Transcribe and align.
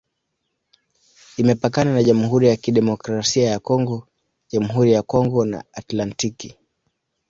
Imepakana 1.37 1.93
na 1.93 2.03
Jamhuri 2.03 2.47
ya 2.47 2.55
Kidemokrasia 2.57 3.49
ya 3.49 3.59
Kongo, 3.59 4.07
Jamhuri 4.49 4.91
ya 4.91 5.01
Kongo 5.01 5.45
na 5.45 5.63
Atlantiki. 5.73 6.55